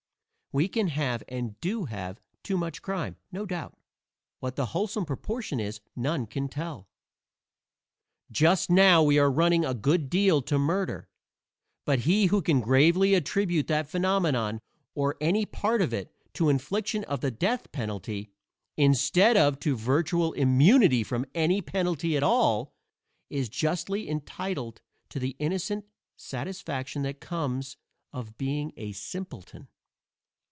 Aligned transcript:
We 0.53 0.67
can 0.67 0.87
have, 0.89 1.23
and 1.29 1.57
do 1.61 1.85
have, 1.85 2.19
too 2.43 2.57
much 2.57 2.81
crime, 2.81 3.15
no 3.31 3.45
doubt; 3.45 3.77
what 4.41 4.57
the 4.57 4.65
wholesome 4.75 5.05
proportion 5.05 5.61
is 5.61 5.79
none 5.95 6.27
can 6.27 6.49
tell. 6.49 6.89
Just 8.29 8.69
now 8.69 9.01
we 9.01 9.17
are 9.17 9.31
running 9.31 9.63
a 9.63 9.73
good 9.73 10.09
deal 10.09 10.41
to 10.41 10.59
murder, 10.59 11.07
but 11.85 11.99
he 11.99 12.25
who 12.25 12.41
can 12.41 12.59
gravely 12.59 13.13
attribute 13.13 13.67
that 13.67 13.87
phenomenon, 13.87 14.59
or 14.93 15.15
any 15.21 15.45
part 15.45 15.81
of 15.81 15.93
it, 15.93 16.13
to 16.33 16.49
infliction 16.49 17.05
of 17.05 17.21
the 17.21 17.31
death 17.31 17.71
penalty, 17.71 18.33
instead 18.75 19.37
of 19.37 19.57
to 19.61 19.77
virtual 19.77 20.33
immunity 20.33 21.01
from 21.01 21.25
any 21.33 21.61
penalty 21.61 22.17
at 22.17 22.23
all, 22.23 22.73
is 23.29 23.47
justly 23.47 24.09
entitled 24.09 24.81
to 25.07 25.17
the 25.17 25.37
innocent 25.39 25.85
satisfaction 26.17 27.03
that 27.03 27.21
comes 27.21 27.77
of 28.11 28.37
being 28.37 28.73
a 28.75 28.91
simpleton. 28.91 29.69